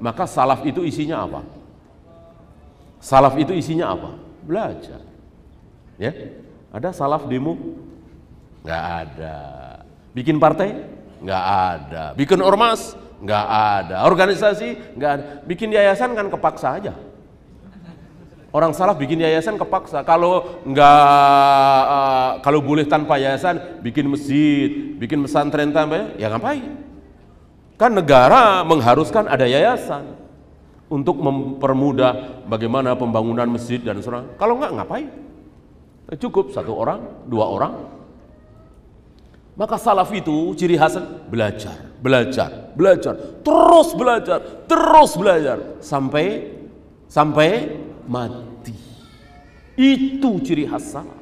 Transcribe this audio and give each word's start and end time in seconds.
Maka 0.00 0.24
salaf 0.24 0.64
itu 0.64 0.80
isinya 0.80 1.28
apa? 1.28 1.44
Salaf 3.00 3.36
itu 3.36 3.52
isinya 3.52 3.92
apa? 3.92 4.16
Belajar. 4.40 5.04
Ya, 6.00 6.12
ada 6.72 6.88
salaf 6.96 7.28
demo? 7.28 7.60
Nggak 8.64 8.84
ada. 9.04 9.36
Bikin 10.16 10.40
partai? 10.40 10.72
Nggak 11.20 11.44
ada. 11.44 12.04
Bikin 12.16 12.40
ormas? 12.40 12.96
Nggak 13.20 13.46
ada. 13.46 13.96
Organisasi? 14.08 14.96
Nggak 14.96 15.10
ada. 15.12 15.24
Bikin 15.44 15.68
yayasan 15.76 16.16
kan 16.16 16.32
kepaksa 16.32 16.80
aja. 16.80 16.96
Orang 18.50 18.74
salaf 18.74 18.98
bikin 18.98 19.22
yayasan 19.22 19.54
kepaksa. 19.54 20.02
Kalau 20.02 20.64
nggak, 20.66 21.80
uh, 21.86 22.32
kalau 22.42 22.58
boleh 22.58 22.82
tanpa 22.82 23.14
yayasan, 23.14 23.78
bikin 23.78 24.10
masjid, 24.10 24.98
bikin 24.98 25.22
pesantren 25.22 25.70
tanpa, 25.70 26.18
ya 26.18 26.26
ngapain? 26.26 26.89
Kan 27.80 27.96
negara 27.96 28.60
mengharuskan 28.60 29.24
ada 29.24 29.48
yayasan 29.48 30.12
untuk 30.92 31.16
mempermudah 31.16 32.44
bagaimana 32.44 32.92
pembangunan 32.92 33.48
masjid 33.48 33.80
dan 33.80 33.96
sebagainya. 34.04 34.36
Kalau 34.36 34.60
nggak 34.60 34.72
ngapain? 34.76 35.08
Cukup 36.20 36.52
satu 36.52 36.76
orang, 36.76 37.24
dua 37.24 37.48
orang. 37.48 37.72
Maka 39.56 39.80
salaf 39.80 40.12
itu 40.12 40.52
ciri 40.60 40.76
khas 40.76 41.00
belajar, 41.32 41.96
belajar, 42.04 42.68
belajar, 42.76 43.16
terus 43.40 43.96
belajar, 43.96 44.38
terus 44.68 45.16
belajar 45.16 45.80
sampai 45.80 46.52
sampai 47.08 47.80
mati. 48.04 48.76
Itu 49.80 50.36
ciri 50.44 50.68
khas 50.68 50.84
salaf. 50.84 51.16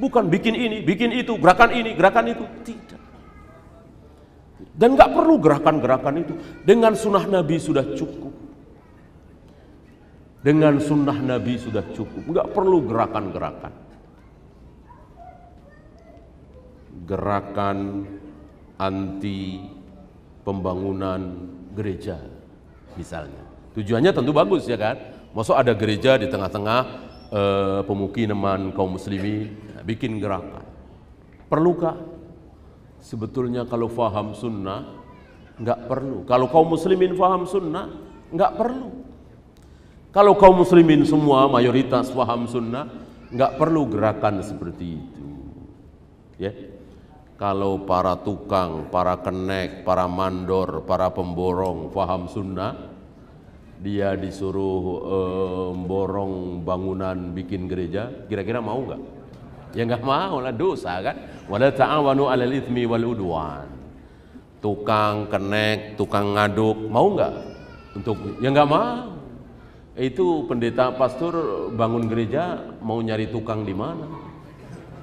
Bukan 0.00 0.32
bikin 0.32 0.56
ini, 0.56 0.80
bikin 0.80 1.12
itu, 1.12 1.36
gerakan 1.36 1.76
ini, 1.76 1.92
gerakan 1.92 2.32
itu. 2.32 2.44
Tidak. 2.64 3.09
Dan 4.70 4.96
nggak 4.96 5.12
perlu 5.12 5.36
gerakan-gerakan 5.36 6.14
itu. 6.20 6.34
Dengan 6.64 6.96
sunnah 6.96 7.24
Nabi 7.28 7.56
sudah 7.60 7.84
cukup. 7.96 8.34
Dengan 10.40 10.80
sunnah 10.80 11.18
Nabi 11.20 11.60
sudah 11.60 11.84
cukup. 11.92 12.22
Nggak 12.24 12.48
perlu 12.56 12.78
gerakan-gerakan. 12.88 13.72
Gerakan 17.04 17.78
anti 18.80 19.60
pembangunan 20.46 21.20
gereja 21.76 22.16
misalnya. 22.96 23.44
Tujuannya 23.76 24.10
tentu 24.16 24.32
bagus 24.32 24.64
ya 24.66 24.80
kan. 24.80 24.96
Masuk 25.30 25.54
ada 25.54 25.76
gereja 25.76 26.18
di 26.18 26.26
tengah-tengah 26.26 26.80
eh, 27.30 27.80
pemukiman 27.86 28.74
kaum 28.74 28.98
muslimin, 28.98 29.54
bikin 29.86 30.18
gerakan. 30.18 30.66
Perlukah? 31.46 32.19
Sebetulnya 33.00 33.64
kalau 33.64 33.88
faham 33.88 34.36
sunnah 34.36 35.00
nggak 35.60 35.88
perlu. 35.88 36.24
Kalau 36.24 36.46
kaum 36.48 36.72
muslimin 36.72 37.16
faham 37.16 37.44
sunnah 37.48 37.88
nggak 38.32 38.52
perlu. 38.56 38.88
Kalau 40.10 40.34
kaum 40.36 40.60
muslimin 40.60 41.04
semua 41.04 41.46
mayoritas 41.46 42.12
faham 42.12 42.48
sunnah 42.48 42.88
nggak 43.30 43.56
perlu 43.56 43.86
gerakan 43.88 44.42
seperti 44.44 45.00
itu. 45.00 45.26
Ya. 46.40 46.52
Kalau 47.40 47.88
para 47.88 48.20
tukang, 48.20 48.92
para 48.92 49.16
kenek, 49.16 49.80
para 49.80 50.04
mandor, 50.04 50.84
para 50.84 51.08
pemborong 51.08 51.88
faham 51.88 52.28
sunnah, 52.28 52.76
dia 53.80 54.12
disuruh 54.12 54.84
eh, 55.08 55.70
borong 55.88 56.60
bangunan 56.60 57.32
bikin 57.32 57.64
gereja, 57.64 58.12
kira-kira 58.28 58.60
mau 58.60 58.76
nggak? 58.84 59.19
Ya 59.74 59.86
nggak 59.86 60.02
mau 60.02 60.42
lah 60.42 60.54
dosa 60.54 60.98
kan. 61.02 61.16
Wala 61.46 61.70
ta'awanu 61.70 62.30
'alal 62.30 62.54
itsmi 62.54 62.86
wal 62.86 63.14
udwan. 63.14 63.66
Tukang 64.60 65.30
kenek, 65.32 65.96
tukang 65.96 66.36
ngaduk, 66.36 66.76
mau 66.90 67.16
nggak? 67.16 67.34
Untuk 67.96 68.16
ya 68.42 68.52
nggak 68.52 68.70
mau. 68.70 69.16
Itu 69.98 70.46
pendeta 70.46 70.94
pastor 70.94 71.34
bangun 71.74 72.06
gereja 72.06 72.56
mau 72.80 73.02
nyari 73.02 73.28
tukang 73.28 73.66
di 73.66 73.74
mana? 73.74 74.06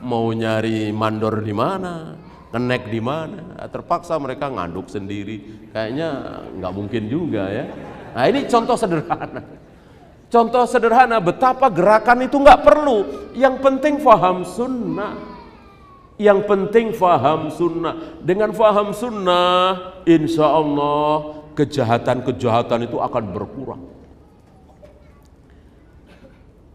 Mau 0.01 0.31
nyari 0.31 0.93
mandor 0.93 1.43
di 1.43 1.53
mana? 1.53 2.15
Kenek 2.47 2.87
di 2.87 3.01
mana? 3.03 3.67
Terpaksa 3.67 4.15
mereka 4.17 4.47
ngaduk 4.47 4.87
sendiri. 4.87 5.69
Kayaknya 5.75 6.09
nggak 6.57 6.73
mungkin 6.73 7.03
juga 7.11 7.51
ya. 7.51 7.65
Nah 8.15 8.25
ini 8.25 8.47
contoh 8.47 8.79
sederhana. 8.79 9.66
Contoh 10.27 10.67
sederhana 10.67 11.23
betapa 11.23 11.71
gerakan 11.71 12.27
itu 12.27 12.35
nggak 12.35 12.63
perlu. 12.63 13.31
Yang 13.31 13.55
penting 13.63 13.95
faham 14.03 14.43
sunnah. 14.43 15.15
Yang 16.19 16.39
penting 16.49 16.91
faham 16.91 17.47
sunnah. 17.47 18.19
Dengan 18.19 18.51
faham 18.51 18.91
sunnah, 18.91 20.03
insya 20.03 20.51
Allah 20.51 21.39
kejahatan-kejahatan 21.55 22.91
itu 22.91 22.99
akan 22.99 23.23
berkurang. 23.31 23.83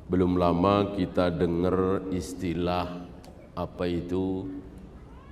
Belum 0.08 0.40
lama 0.40 0.96
kita 0.96 1.28
dengar 1.28 2.08
istilah 2.08 3.04
apa 3.52 3.84
itu 3.84 4.48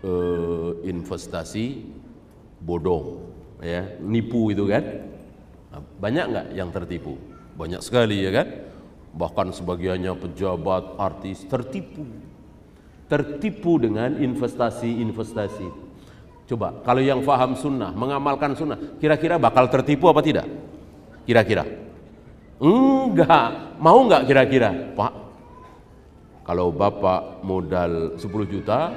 eh, 0.05 0.71
investasi 0.89 1.89
bodong, 2.61 3.25
ya 3.65 3.97
nipu 4.05 4.53
itu 4.53 4.69
kan. 4.69 4.85
Banyak 6.03 6.25
nggak 6.35 6.47
yang 6.53 6.69
tertipu? 6.75 7.30
Banyak 7.61 7.85
sekali 7.85 8.25
ya 8.25 8.33
kan. 8.33 8.49
Bahkan 9.11 9.53
sebagiannya 9.53 10.17
pejabat, 10.17 10.97
artis 10.97 11.45
tertipu. 11.45 12.09
Tertipu 13.05 13.77
dengan 13.77 14.17
investasi-investasi. 14.17 15.93
Coba, 16.49 16.81
kalau 16.81 17.05
yang 17.05 17.21
faham 17.21 17.53
sunnah, 17.53 17.93
mengamalkan 17.93 18.57
sunnah, 18.57 18.81
kira-kira 18.97 19.37
bakal 19.37 19.69
tertipu 19.69 20.09
apa 20.09 20.25
tidak? 20.25 20.49
Kira-kira? 21.29 21.69
Enggak. 22.63 23.77
Mau 23.77 24.09
enggak 24.09 24.25
kira-kira? 24.25 24.71
Pak, 24.97 25.13
kalau 26.47 26.73
Bapak 26.73 27.45
modal 27.45 28.17
10 28.17 28.25
juta, 28.49 28.95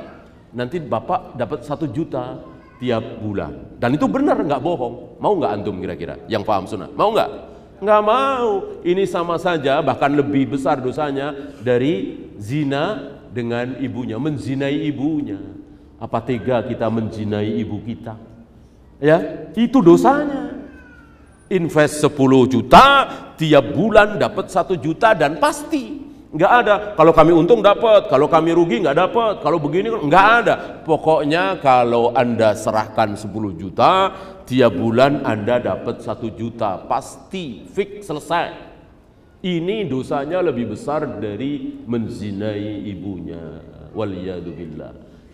nanti 0.56 0.80
Bapak 0.80 1.36
dapat 1.36 1.68
1 1.68 1.90
juta 1.92 2.40
tiap 2.80 3.04
bulan. 3.20 3.76
Dan 3.82 3.98
itu 3.98 4.08
benar 4.08 4.40
enggak 4.40 4.64
bohong. 4.64 5.20
Mau 5.20 5.36
enggak 5.36 5.52
antum 5.52 5.78
kira-kira 5.84 6.16
yang 6.30 6.48
paham 6.48 6.64
sunnah? 6.70 6.90
Mau 6.94 7.12
enggak? 7.12 7.53
Enggak 7.84 8.00
mau. 8.00 8.80
Ini 8.80 9.04
sama 9.04 9.36
saja 9.36 9.84
bahkan 9.84 10.08
lebih 10.08 10.56
besar 10.56 10.80
dosanya 10.80 11.36
dari 11.60 12.16
zina 12.40 13.12
dengan 13.28 13.76
ibunya, 13.76 14.16
menzinai 14.16 14.88
ibunya. 14.88 15.36
Apa 16.00 16.24
tega 16.24 16.64
kita 16.64 16.88
menzinai 16.88 17.60
ibu 17.60 17.84
kita? 17.84 18.16
Ya, 19.04 19.20
itu 19.52 19.84
dosanya. 19.84 20.64
Invest 21.52 22.00
10 22.00 22.48
juta, 22.48 22.86
tiap 23.36 23.76
bulan 23.76 24.16
dapat 24.16 24.48
1 24.48 24.80
juta 24.80 25.12
dan 25.12 25.44
pasti 25.44 26.03
nggak 26.34 26.52
ada. 26.66 26.76
Kalau 26.98 27.14
kami 27.14 27.32
untung 27.32 27.62
dapat, 27.62 28.10
kalau 28.10 28.26
kami 28.26 28.52
rugi 28.58 28.82
nggak 28.82 28.98
dapat, 28.98 29.34
kalau 29.46 29.62
begini 29.62 29.94
nggak 29.94 30.28
ada. 30.44 30.56
Pokoknya 30.82 31.62
kalau 31.62 32.12
anda 32.18 32.58
serahkan 32.58 33.14
10 33.14 33.30
juta, 33.54 34.10
tiap 34.50 34.74
bulan 34.74 35.22
anda 35.22 35.62
dapat 35.62 36.02
1 36.02 36.34
juta, 36.34 36.82
pasti 36.90 37.64
fix 37.70 38.10
selesai. 38.10 38.74
Ini 39.44 39.86
dosanya 39.86 40.40
lebih 40.42 40.74
besar 40.74 41.06
dari 41.20 41.84
menzinai 41.86 42.88
ibunya. 42.90 43.62
Waliyadubillah. 43.94 44.92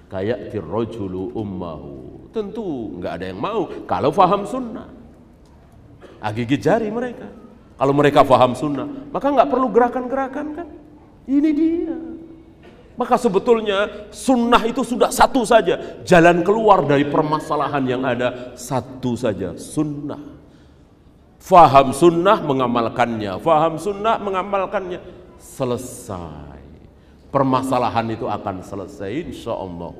Kayak 0.09 0.49
tirrojulu 0.51 1.37
ummahu. 1.37 2.27
Tentu 2.33 2.97
nggak 2.97 3.13
ada 3.21 3.25
yang 3.29 3.39
mau 3.39 3.69
kalau 3.85 4.09
faham 4.09 4.43
sunnah. 4.43 4.89
Ah, 6.19 6.33
gigit 6.35 6.59
jari 6.59 6.91
mereka. 6.91 7.29
Kalau 7.79 7.93
mereka 7.95 8.27
faham 8.27 8.51
sunnah, 8.57 9.07
maka 9.07 9.31
nggak 9.31 9.47
perlu 9.47 9.71
gerakan-gerakan 9.71 10.47
kan? 10.51 10.67
Ini 11.29 11.49
dia. 11.53 11.97
Maka 12.97 13.15
sebetulnya 13.15 14.09
sunnah 14.09 14.59
itu 14.65 14.81
sudah 14.81 15.13
satu 15.13 15.45
saja. 15.45 16.01
Jalan 16.01 16.41
keluar 16.41 16.83
dari 16.83 17.05
permasalahan 17.07 17.85
yang 17.85 18.03
ada 18.03 18.57
satu 18.57 19.13
saja. 19.13 19.53
Sunnah. 19.55 20.19
Faham 21.39 21.95
sunnah 21.95 22.43
mengamalkannya. 22.43 23.39
Faham 23.39 23.79
sunnah 23.79 24.19
mengamalkannya. 24.19 24.99
Selesai. 25.39 26.59
Permasalahan 27.29 28.09
itu 28.09 28.25
akan 28.25 28.65
selesai 28.65 29.31
insya 29.31 29.53
Allah 29.53 29.95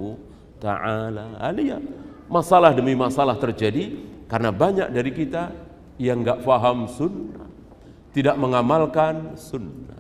ta'ala. 0.60 1.26
Aliyah. 1.40 1.80
Masalah 2.28 2.76
demi 2.76 2.98
masalah 2.98 3.38
terjadi 3.40 3.96
karena 4.28 4.50
banyak 4.52 4.92
dari 4.92 5.14
kita 5.16 5.56
yang 6.02 6.20
nggak 6.26 6.42
faham 6.44 6.90
sunnah. 6.90 7.48
Tidak 8.12 8.36
mengamalkan 8.36 9.40
sunnah. 9.40 9.99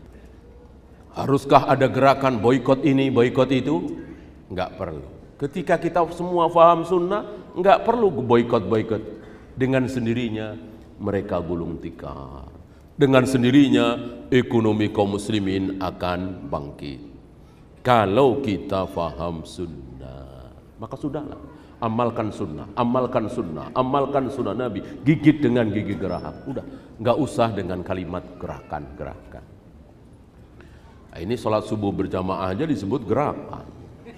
Haruskah 1.19 1.68
ada 1.68 1.92
gerakan 1.92 2.39
boykot 2.39 2.88
ini, 2.88 3.12
boykot 3.12 3.51
itu? 3.51 4.00
Enggak 4.48 4.80
perlu. 4.80 5.04
Ketika 5.36 5.75
kita 5.75 6.04
semua 6.16 6.48
faham 6.48 6.88
sunnah, 6.88 7.27
enggak 7.56 7.83
perlu 7.83 8.07
boykot-boykot. 8.24 9.19
Dengan 9.60 9.88
sendirinya 9.92 10.56
mereka 11.00 11.44
gulung 11.44 11.80
tikar. 11.83 12.48
Dengan 12.95 13.27
sendirinya 13.27 14.00
ekonomi 14.31 14.92
kaum 14.92 15.16
muslimin 15.16 15.80
akan 15.80 16.48
bangkit. 16.48 17.00
Kalau 17.83 18.44
kita 18.44 18.88
faham 18.92 19.48
sunnah, 19.48 20.51
maka 20.80 20.95
sudahlah. 21.00 21.39
amalkan 21.80 22.27
sunnah, 22.27 22.68
amalkan 22.75 23.31
sunnah, 23.31 23.71
amalkan 23.71 24.27
sunnah 24.27 24.51
Nabi, 24.51 24.83
gigit 25.07 25.39
dengan 25.39 25.71
gigi 25.71 25.95
geraham. 25.95 26.36
Udah, 26.51 26.63
nggak 27.00 27.18
usah 27.24 27.56
dengan 27.56 27.80
kalimat 27.88 28.24
gerakan-gerakan. 28.36 29.58
Nah, 31.09 31.17
ini 31.17 31.33
sholat 31.33 31.65
subuh 31.65 31.89
berjamaah 31.89 32.53
aja 32.53 32.69
disebut 32.69 33.01
gerakan, 33.09 33.65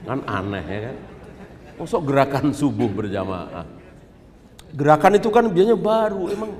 kan 0.03 0.19
aneh 0.27 0.65
ya 0.67 0.79
kan? 0.91 0.97
Masuk 1.79 2.03
gerakan 2.03 2.51
subuh 2.51 2.91
berjamaah. 2.91 3.63
Gerakan 4.75 5.15
itu 5.15 5.31
kan 5.31 5.47
biasanya 5.47 5.79
baru, 5.79 6.27
emang 6.31 6.51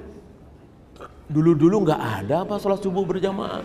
dulu-dulu 1.27 1.83
nggak 1.83 2.01
ada 2.23 2.47
apa 2.47 2.55
sholat 2.59 2.79
subuh 2.79 3.03
berjamaah. 3.03 3.63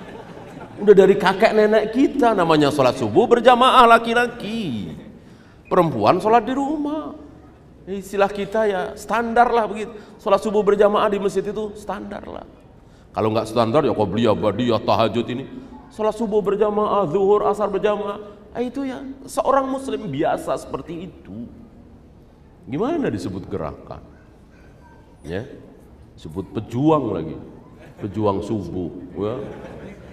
Udah 0.76 0.92
dari 0.92 1.16
kakek 1.16 1.56
nenek 1.56 1.94
kita 1.94 2.34
namanya 2.34 2.68
sholat 2.74 2.98
subuh 2.98 3.30
berjamaah 3.30 3.86
laki-laki. 3.96 4.92
Perempuan 5.70 6.18
sholat 6.18 6.46
di 6.46 6.54
rumah. 6.54 7.14
Istilah 7.86 8.30
kita 8.30 8.66
ya 8.66 8.80
standar 8.98 9.46
lah 9.54 9.70
begitu. 9.70 9.94
Sholat 10.18 10.42
subuh 10.42 10.66
berjamaah 10.66 11.06
di 11.06 11.22
masjid 11.22 11.46
itu 11.46 11.72
standar 11.78 12.26
lah. 12.26 12.42
Kalau 13.14 13.30
nggak 13.30 13.46
standar 13.46 13.86
ya 13.86 13.94
kau 13.94 14.04
beli 14.04 14.26
ya 14.26 14.78
tahajud 14.82 15.26
ini. 15.30 15.46
Sholat 15.94 16.14
subuh 16.18 16.42
berjamaah, 16.42 17.06
zuhur, 17.10 17.46
asar 17.46 17.70
berjamaah. 17.70 18.18
Ah, 18.56 18.62
itu 18.64 18.88
ya 18.88 19.04
seorang 19.28 19.68
muslim 19.68 20.08
biasa 20.08 20.56
seperti 20.56 21.12
itu. 21.12 21.46
Gimana 22.66 23.12
disebut 23.12 23.46
gerakan? 23.46 24.02
Ya, 25.22 25.46
disebut 26.18 26.50
pejuang 26.50 27.14
lagi. 27.14 27.36
Pejuang 28.02 28.42
subuh. 28.42 28.90
Ya 29.14 29.34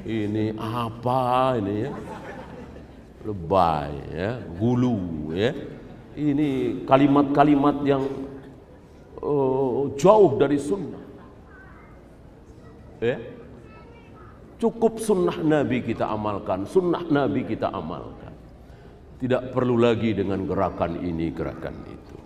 ini 0.04 0.52
apa 0.60 1.56
ini 1.64 1.88
ya 1.88 1.92
lebay 3.24 3.92
ya 4.12 4.32
gulu 4.60 5.32
ya 5.32 5.56
ini 6.20 6.84
kalimat-kalimat 6.84 7.88
yang 7.88 8.04
uh, 9.24 9.88
jauh 9.96 10.36
dari 10.36 10.60
sunnah 10.60 11.04
ya 13.00 13.16
cukup 14.64 15.04
sunnah 15.04 15.44
Nabi 15.44 15.84
kita 15.84 16.08
amalkan 16.08 16.64
sunnah 16.64 17.04
Nabi 17.04 17.44
kita 17.44 17.68
amalkan. 17.68 18.32
Tidak 19.20 19.52
perlu 19.52 19.76
lagi 19.76 20.16
dengan 20.16 20.48
gerakan 20.48 21.04
ini 21.04 21.32
gerakan 21.36 21.76
itu 21.88 22.23